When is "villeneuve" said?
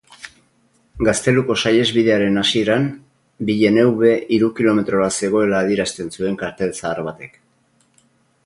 3.49-4.15